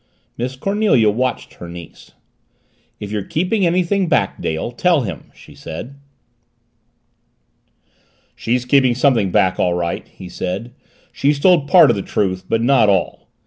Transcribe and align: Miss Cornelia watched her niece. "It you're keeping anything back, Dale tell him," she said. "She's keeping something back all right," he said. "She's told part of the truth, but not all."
Miss 0.35 0.55
Cornelia 0.55 1.11
watched 1.11 1.53
her 1.53 1.69
niece. 1.69 2.13
"It 2.99 3.11
you're 3.11 3.21
keeping 3.21 3.67
anything 3.67 4.07
back, 4.09 4.41
Dale 4.41 4.71
tell 4.71 5.01
him," 5.01 5.31
she 5.35 5.53
said. 5.53 5.93
"She's 8.35 8.65
keeping 8.65 8.95
something 8.95 9.29
back 9.29 9.59
all 9.59 9.75
right," 9.75 10.07
he 10.07 10.27
said. 10.27 10.73
"She's 11.11 11.39
told 11.39 11.67
part 11.67 11.91
of 11.91 11.95
the 11.95 12.01
truth, 12.01 12.45
but 12.49 12.63
not 12.63 12.89
all." 12.89 13.29